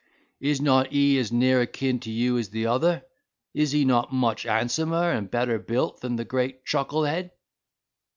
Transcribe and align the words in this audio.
"Is 0.39 0.59
not 0.59 0.87
he 0.87 1.19
as 1.19 1.31
near 1.31 1.61
akin 1.61 1.99
to 1.99 2.09
you 2.09 2.39
as 2.39 2.49
the 2.49 2.65
other? 2.65 3.05
Is 3.53 3.71
he 3.71 3.85
not 3.85 4.11
much 4.11 4.41
handsomer 4.45 5.11
and 5.11 5.29
better 5.29 5.59
built 5.59 6.01
than 6.01 6.15
that 6.15 6.25
great 6.25 6.65
chucklehead? 6.65 7.29